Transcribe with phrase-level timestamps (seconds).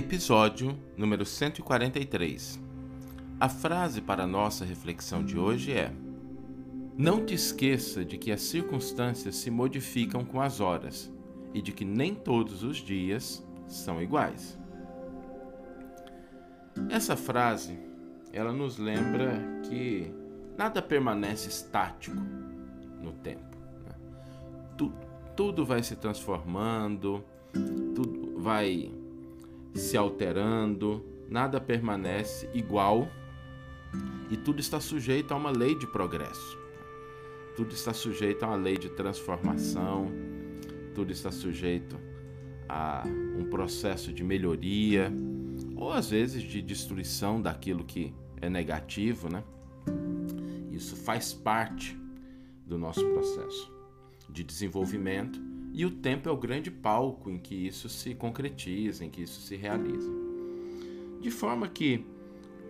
[0.00, 2.58] Episódio número 143.
[3.38, 5.92] A frase para a nossa reflexão de hoje é:
[6.96, 11.12] Não te esqueça de que as circunstâncias se modificam com as horas
[11.52, 14.58] e de que nem todos os dias são iguais.
[16.88, 17.78] Essa frase,
[18.32, 19.38] ela nos lembra
[19.68, 20.10] que
[20.56, 22.16] nada permanece estático
[23.02, 23.58] no tempo.
[23.84, 23.94] Né?
[24.78, 24.96] Tudo,
[25.36, 27.22] tudo vai se transformando,
[27.94, 28.90] tudo vai
[29.74, 33.08] se alterando, nada permanece igual
[34.30, 36.58] e tudo está sujeito a uma lei de progresso.
[37.56, 40.10] Tudo está sujeito a uma lei de transformação,
[40.94, 41.98] tudo está sujeito
[42.68, 43.02] a
[43.36, 45.12] um processo de melhoria
[45.76, 49.42] ou às vezes de destruição daquilo que é negativo, né?
[50.70, 51.98] Isso faz parte
[52.64, 53.72] do nosso processo
[54.28, 59.10] de desenvolvimento e o tempo é o grande palco em que isso se concretiza, em
[59.10, 60.10] que isso se realiza.
[61.20, 62.04] De forma que,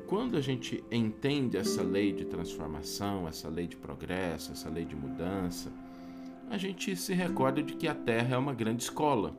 [0.06, 4.94] quando a gente entende essa lei de transformação, essa lei de progresso, essa lei de
[4.94, 5.72] mudança,
[6.50, 9.34] a gente se recorda de que a Terra é uma grande escola.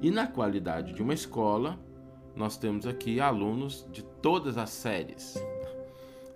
[0.00, 1.78] E na qualidade de uma escola,
[2.34, 5.34] nós temos aqui alunos de todas as séries,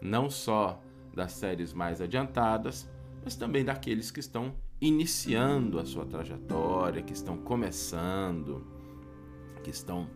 [0.00, 0.80] não só
[1.14, 2.88] das séries mais adiantadas,
[3.24, 8.66] mas também daqueles que estão iniciando a sua trajetória, que estão começando,
[9.62, 10.08] que estão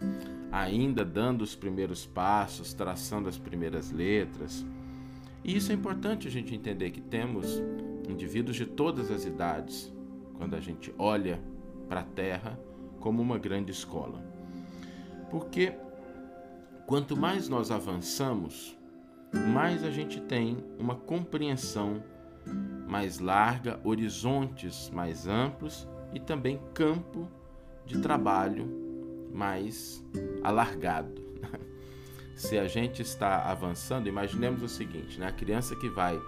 [0.51, 4.67] ainda dando os primeiros passos, traçando as primeiras letras.
[5.45, 7.63] E isso é importante a gente entender que temos
[8.09, 9.95] indivíduos de todas as idades
[10.35, 11.41] quando a gente olha
[11.89, 12.59] para a Terra
[12.99, 14.21] como uma grande escola.
[15.31, 15.75] Porque
[16.89, 18.77] quanto mais nós avançamos,
[19.33, 22.03] mais a gente tem uma compreensão
[22.89, 27.29] mais larga, horizontes mais amplos e também campo
[27.85, 28.67] de trabalho
[29.33, 30.05] mais
[30.43, 31.23] alargado.
[32.35, 35.27] Se a gente está avançando, imaginemos o seguinte: né?
[35.27, 36.19] a criança que vai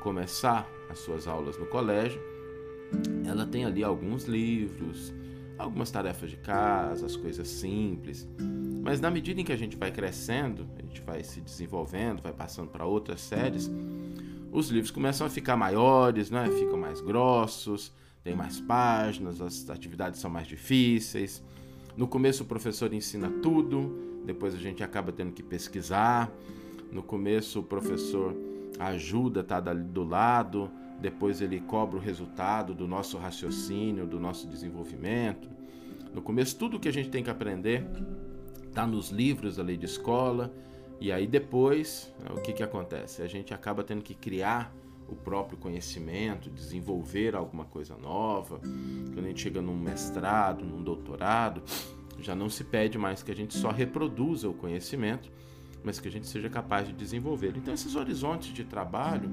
[0.00, 2.20] começar as suas aulas no colégio,
[3.26, 5.12] ela tem ali alguns livros,
[5.58, 8.28] algumas tarefas de casa, as coisas simples.
[8.82, 12.32] Mas na medida em que a gente vai crescendo, a gente vai se desenvolvendo, vai
[12.32, 13.68] passando para outras séries,
[14.56, 16.48] os livros começam a ficar maiores, né?
[16.48, 17.92] ficam mais grossos,
[18.24, 21.44] tem mais páginas, as atividades são mais difíceis.
[21.94, 26.32] No começo o professor ensina tudo, depois a gente acaba tendo que pesquisar.
[26.90, 28.34] No começo o professor
[28.78, 30.70] ajuda, dali do lado,
[31.02, 35.50] depois ele cobra o resultado do nosso raciocínio, do nosso desenvolvimento.
[36.14, 37.86] No começo tudo que a gente tem que aprender
[38.66, 40.50] está nos livros da lei de escola,
[41.00, 43.22] e aí depois, né, o que, que acontece?
[43.22, 44.74] A gente acaba tendo que criar
[45.08, 48.58] o próprio conhecimento, desenvolver alguma coisa nova.
[48.58, 51.62] Quando a gente chega num mestrado, num doutorado,
[52.18, 55.30] já não se pede mais que a gente só reproduza o conhecimento,
[55.84, 57.58] mas que a gente seja capaz de desenvolvê-lo.
[57.58, 59.30] Então esses horizontes de trabalho,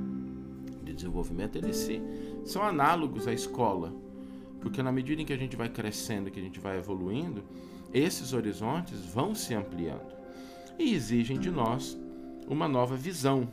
[0.84, 2.02] de desenvolvimento, eles se,
[2.44, 3.94] são análogos à escola,
[4.60, 7.44] porque na medida em que a gente vai crescendo, que a gente vai evoluindo,
[7.92, 10.23] esses horizontes vão se ampliando
[10.78, 11.98] e exigem de nós
[12.48, 13.48] uma nova visão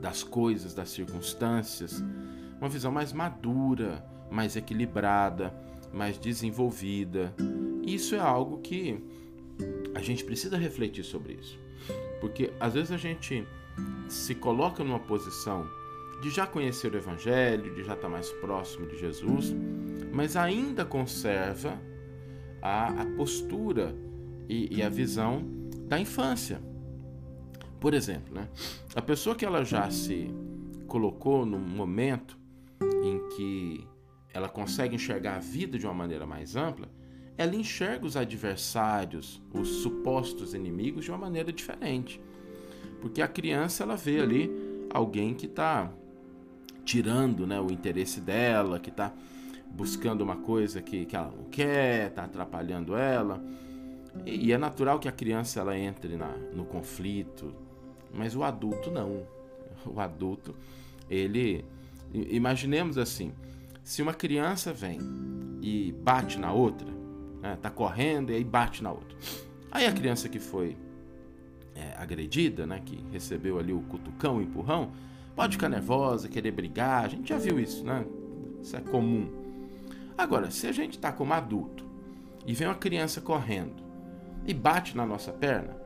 [0.00, 2.02] das coisas, das circunstâncias,
[2.58, 5.52] uma visão mais madura, mais equilibrada,
[5.92, 7.34] mais desenvolvida.
[7.84, 9.02] Isso é algo que
[9.94, 11.58] a gente precisa refletir sobre isso.
[12.20, 13.46] Porque às vezes a gente
[14.08, 15.66] se coloca numa posição
[16.22, 19.54] de já conhecer o Evangelho, de já estar mais próximo de Jesus,
[20.12, 21.80] mas ainda conserva
[22.60, 23.94] a, a postura
[24.48, 25.57] e, e a visão
[25.88, 26.60] da infância.
[27.80, 28.48] Por exemplo, né?
[28.94, 30.30] a pessoa que ela já se
[30.86, 32.38] colocou num momento
[32.80, 33.86] em que
[34.32, 36.88] ela consegue enxergar a vida de uma maneira mais ampla,
[37.36, 42.20] ela enxerga os adversários, os supostos inimigos de uma maneira diferente.
[43.00, 44.50] Porque a criança ela vê ali
[44.90, 45.90] alguém que está
[46.84, 49.12] tirando né, o interesse dela, que está
[49.70, 53.40] buscando uma coisa que, que ela não quer, está atrapalhando ela.
[54.26, 57.54] E, é natural que a criança ela entre na, no conflito,
[58.12, 59.26] mas o adulto não.
[59.86, 60.54] O adulto,
[61.08, 61.64] ele.
[62.12, 63.32] Imaginemos assim:
[63.82, 64.98] se uma criança vem
[65.62, 66.88] e bate na outra,
[67.40, 69.16] né, tá correndo e aí bate na outra.
[69.70, 70.76] Aí a criança que foi
[71.74, 74.92] é, agredida, né, que recebeu ali o cutucão, o empurrão,
[75.36, 77.04] pode ficar nervosa, querer brigar.
[77.04, 78.04] A gente já viu isso, né?
[78.62, 79.30] Isso é comum.
[80.16, 81.84] Agora, se a gente está como adulto
[82.44, 83.87] e vem uma criança correndo
[84.48, 85.76] e bate na nossa perna,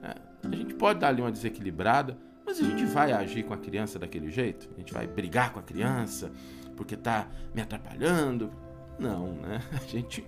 [0.00, 0.14] né?
[0.44, 3.98] a gente pode dar ali uma desequilibrada, mas a gente vai agir com a criança
[3.98, 4.68] daquele jeito?
[4.74, 6.30] A gente vai brigar com a criança
[6.76, 8.50] porque está me atrapalhando?
[8.98, 9.62] Não, né?
[9.72, 10.24] A gente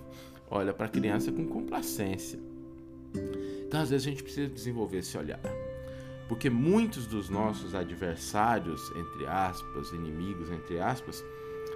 [0.50, 2.38] olha para a criança com complacência.
[3.66, 5.40] Então, às vezes, a gente precisa desenvolver esse olhar.
[6.28, 11.24] Porque muitos dos nossos adversários, entre aspas, inimigos, entre aspas,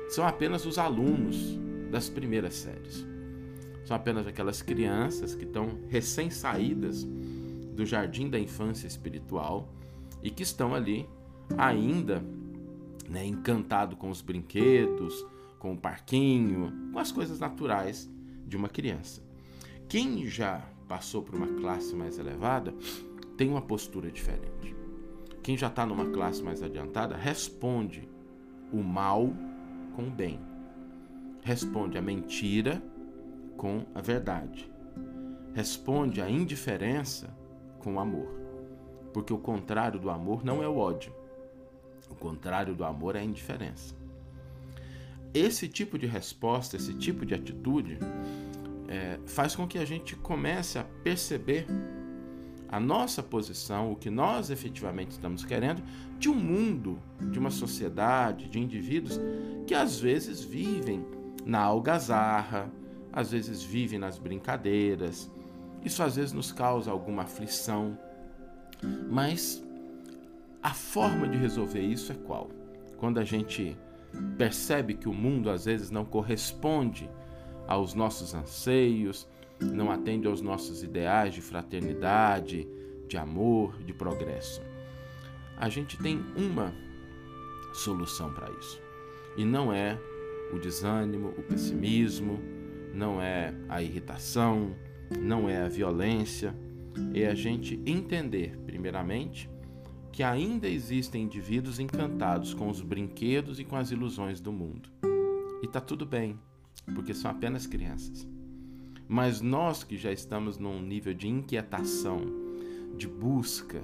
[0.08, 1.58] são apenas os alunos
[1.90, 3.06] das primeiras séries.
[3.84, 7.04] São apenas aquelas crianças que estão recém-saídas
[7.74, 9.68] do jardim da infância espiritual
[10.22, 11.06] e que estão ali
[11.58, 12.24] ainda
[13.08, 15.24] né, encantado com os brinquedos,
[15.58, 18.10] com o parquinho, com as coisas naturais
[18.46, 19.22] de uma criança.
[19.88, 22.74] Quem já passou por uma classe mais elevada
[23.36, 24.74] tem uma postura diferente.
[25.42, 28.08] Quem já está numa classe mais adiantada responde
[28.72, 29.30] o mal
[29.94, 30.40] com o bem,
[31.42, 32.82] responde a mentira
[33.56, 34.70] com a verdade,
[35.54, 37.34] responde a indiferença
[37.78, 38.28] com o amor.
[39.12, 41.12] Porque o contrário do amor não é o ódio,
[42.10, 43.94] o contrário do amor é a indiferença.
[45.32, 47.98] Esse tipo de resposta, esse tipo de atitude,
[48.88, 51.66] é, faz com que a gente comece a perceber
[52.68, 55.82] a nossa posição, o que nós efetivamente estamos querendo,
[56.18, 56.98] de um mundo,
[57.30, 59.20] de uma sociedade, de indivíduos
[59.66, 61.04] que às vezes vivem
[61.44, 62.70] na algazarra,
[63.14, 65.30] às vezes vivem nas brincadeiras.
[65.84, 67.96] Isso às vezes nos causa alguma aflição,
[69.08, 69.62] mas
[70.60, 72.50] a forma de resolver isso é qual?
[72.98, 73.76] Quando a gente
[74.36, 77.08] percebe que o mundo às vezes não corresponde
[77.68, 79.28] aos nossos anseios,
[79.60, 82.66] não atende aos nossos ideais de fraternidade,
[83.06, 84.60] de amor, de progresso.
[85.56, 86.74] A gente tem uma
[87.74, 88.82] solução para isso.
[89.36, 89.98] E não é
[90.52, 92.40] o desânimo, o pessimismo,
[92.94, 94.74] não é a irritação,
[95.18, 96.54] não é a violência,
[97.12, 99.50] é a gente entender, primeiramente,
[100.12, 104.88] que ainda existem indivíduos encantados com os brinquedos e com as ilusões do mundo.
[105.60, 106.38] E tá tudo bem,
[106.94, 108.26] porque são apenas crianças.
[109.08, 112.20] Mas nós que já estamos num nível de inquietação,
[112.96, 113.82] de busca,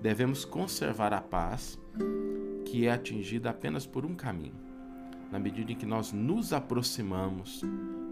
[0.00, 1.78] devemos conservar a paz
[2.66, 4.54] que é atingida apenas por um caminho,
[5.32, 7.62] na medida em que nós nos aproximamos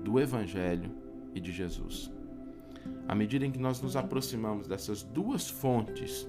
[0.03, 0.91] do Evangelho
[1.35, 2.11] e de Jesus.
[3.07, 6.27] À medida em que nós nos aproximamos dessas duas fontes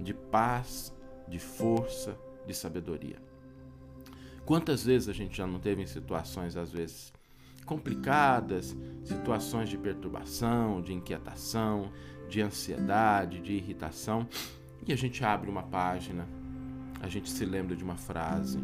[0.00, 0.92] de paz,
[1.28, 2.16] de força,
[2.46, 3.16] de sabedoria.
[4.46, 7.12] Quantas vezes a gente já não teve em situações, às vezes,
[7.66, 11.92] complicadas, situações de perturbação, de inquietação,
[12.30, 14.26] de ansiedade, de irritação,
[14.86, 16.26] e a gente abre uma página,
[17.02, 18.58] a gente se lembra de uma frase,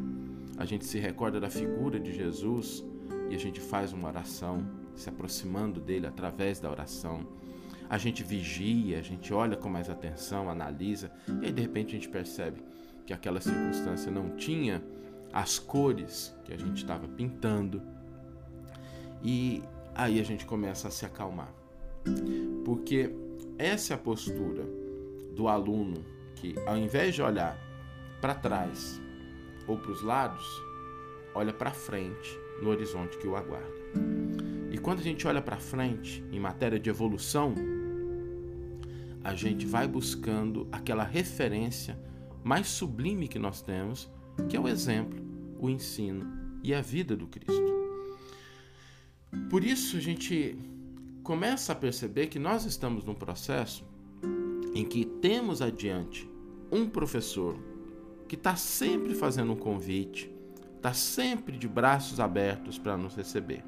[0.57, 2.85] a gente se recorda da figura de Jesus
[3.29, 7.27] e a gente faz uma oração, se aproximando dele através da oração.
[7.89, 11.11] A gente vigia, a gente olha com mais atenção, analisa,
[11.43, 12.63] e aí de repente a gente percebe
[13.05, 14.83] que aquela circunstância não tinha
[15.33, 17.83] as cores que a gente estava pintando,
[19.23, 19.63] e
[19.95, 21.53] aí a gente começa a se acalmar.
[22.65, 23.15] Porque
[23.59, 24.65] essa é a postura
[25.35, 26.05] do aluno
[26.37, 27.59] que, ao invés de olhar
[28.21, 29.01] para trás
[29.67, 30.63] ou para os lados,
[31.35, 33.75] olha para frente no horizonte que o aguarda.
[34.71, 37.55] E quando a gente olha para frente em matéria de evolução,
[39.23, 41.99] a gente vai buscando aquela referência
[42.45, 44.09] mais sublime que nós temos,
[44.49, 45.19] que é o exemplo,
[45.59, 46.25] o ensino
[46.63, 47.77] e a vida do Cristo.
[49.51, 50.57] Por isso a gente
[51.23, 53.85] começa a perceber que nós estamos num processo
[54.75, 56.31] em que temos adiante
[56.71, 57.57] um professor
[58.27, 60.31] que está sempre fazendo um convite,
[60.77, 63.65] está sempre de braços abertos para nos receber.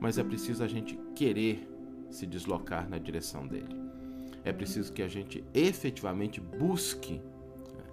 [0.00, 1.68] Mas é preciso a gente querer
[2.10, 3.76] se deslocar na direção dele.
[4.44, 7.84] É preciso que a gente efetivamente busque né,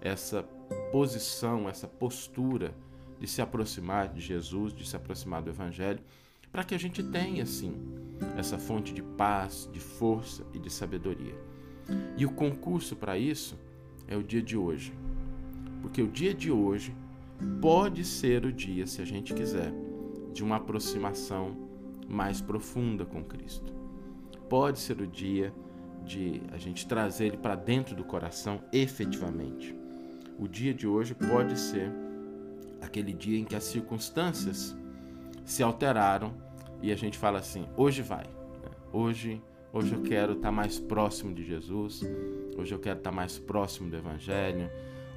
[0.00, 0.42] essa
[0.90, 2.74] posição, essa postura
[3.20, 6.00] de se aproximar de Jesus, de se aproximar do Evangelho
[6.50, 7.74] para que a gente tenha, sim,
[8.36, 11.34] essa fonte de paz, de força e de sabedoria.
[12.16, 13.58] E o concurso para isso
[14.06, 14.92] é o dia de hoje.
[15.80, 16.94] Porque o dia de hoje
[17.60, 19.72] pode ser o dia, se a gente quiser,
[20.32, 21.56] de uma aproximação
[22.08, 23.72] mais profunda com Cristo.
[24.48, 25.52] Pode ser o dia
[26.04, 29.74] de a gente trazer ele para dentro do coração efetivamente.
[30.38, 31.92] O dia de hoje pode ser
[32.80, 34.76] aquele dia em que as circunstâncias
[35.44, 36.32] se alteraram
[36.82, 38.24] e a gente fala assim: hoje vai.
[38.24, 38.70] Né?
[38.92, 39.42] Hoje,
[39.72, 42.02] hoje eu quero estar mais próximo de Jesus.
[42.56, 44.70] Hoje eu quero estar mais próximo do Evangelho.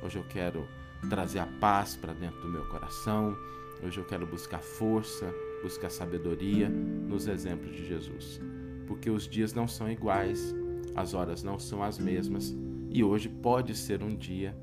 [0.03, 0.67] Hoje eu quero
[1.09, 3.37] trazer a paz para dentro do meu coração.
[3.83, 5.31] Hoje eu quero buscar força,
[5.61, 8.41] buscar sabedoria nos exemplos de Jesus.
[8.87, 10.55] Porque os dias não são iguais,
[10.95, 12.55] as horas não são as mesmas
[12.89, 14.57] e hoje pode ser um dia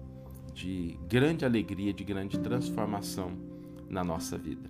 [0.53, 3.33] de grande alegria, de grande transformação
[3.89, 4.69] na nossa vida.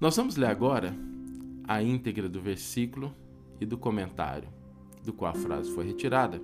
[0.00, 0.94] Nós vamos ler agora
[1.66, 3.14] a íntegra do versículo
[3.60, 4.48] e do comentário
[5.02, 6.40] do qual a frase foi retirada.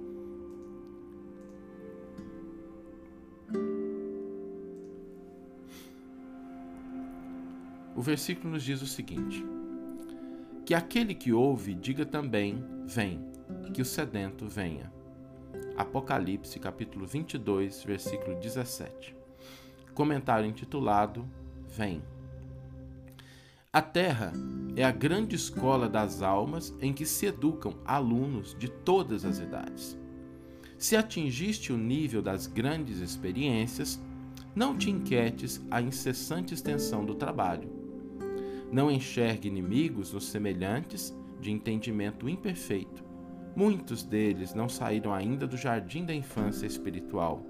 [7.95, 9.45] O versículo nos diz o seguinte:
[10.65, 13.21] Que aquele que ouve diga também: Vem,
[13.75, 14.93] que o sedento venha.
[15.77, 19.17] Apocalipse, capítulo 22, versículo 17.
[19.95, 21.29] Comentário intitulado
[21.69, 22.03] Vem.
[23.73, 24.33] A Terra
[24.77, 29.97] é a grande escola das almas em que se educam alunos de todas as idades.
[30.77, 34.01] Se atingiste o nível das grandes experiências,
[34.55, 37.80] não te inquietes a incessante extensão do trabalho.
[38.71, 43.05] Não enxergue inimigos nos semelhantes de entendimento imperfeito.
[43.57, 47.45] Muitos deles não saíram ainda do jardim da infância espiritual.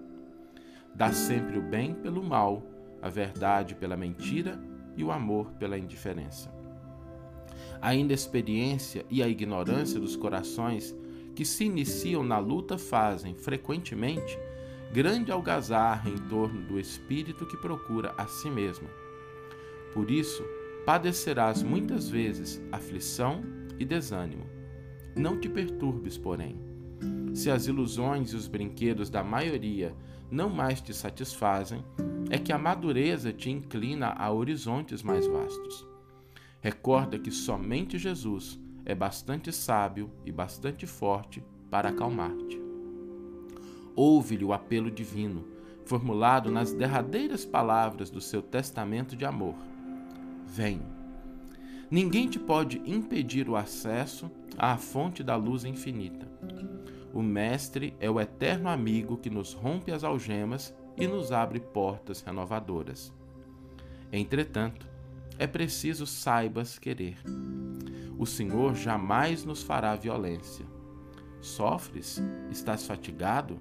[0.95, 2.63] Dá sempre o bem pelo mal,
[3.03, 4.59] a verdade pela mentira
[4.97, 6.51] e o amor pela indiferença.
[7.83, 10.95] A inexperiência e a ignorância dos corações
[11.35, 14.39] que se iniciam na luta fazem, frequentemente,
[14.93, 18.89] grande algazarra em torno do espírito que procura a si mesmo.
[19.95, 20.45] Por isso,
[20.85, 23.43] padecerás muitas vezes aflição
[23.79, 24.47] e desânimo.
[25.17, 26.61] Não te perturbes, porém.
[27.35, 29.95] Se as ilusões e os brinquedos da maioria
[30.31, 31.85] não mais te satisfazem,
[32.31, 35.87] é que a madureza te inclina a horizontes mais vastos.
[36.61, 42.61] Recorda que somente Jesus é bastante sábio e bastante forte para acalmar-te.
[43.97, 45.45] Ouve-lhe o apelo divino,
[45.85, 49.55] formulado nas derradeiras palavras do seu testamento de amor.
[50.53, 50.83] Vem.
[51.89, 54.29] Ninguém te pode impedir o acesso
[54.59, 56.27] à fonte da luz infinita.
[57.15, 62.21] O Mestre é o eterno amigo que nos rompe as algemas e nos abre portas
[62.21, 63.13] renovadoras.
[64.13, 64.89] Entretanto,
[65.39, 67.19] é preciso saibas querer.
[68.19, 70.67] O Senhor jamais nos fará violência.
[71.41, 72.21] Sofres?
[72.51, 73.61] Estás fatigado?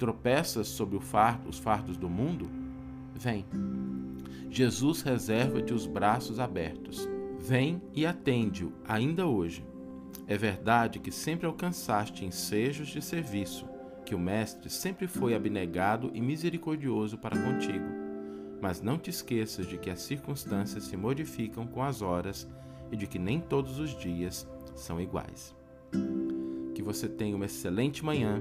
[0.00, 2.50] Tropeças sob fardo, os fardos do mundo?
[3.14, 3.46] Vem.
[4.54, 7.08] Jesus reserva-te os braços abertos.
[7.40, 9.66] Vem e atende-o ainda hoje.
[10.28, 13.68] É verdade que sempre alcançaste ensejos de serviço
[14.06, 17.84] que o Mestre sempre foi abnegado e misericordioso para contigo.
[18.62, 22.46] Mas não te esqueças de que as circunstâncias se modificam com as horas
[22.92, 24.46] e de que nem todos os dias
[24.76, 25.52] são iguais.
[26.76, 28.40] Que você tenha uma excelente manhã,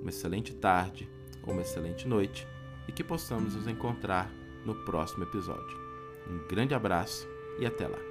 [0.00, 1.06] uma excelente tarde
[1.46, 2.48] ou uma excelente noite
[2.88, 5.78] e que possamos nos encontrar no próximo episódio.
[6.28, 8.09] Um grande abraço e até lá!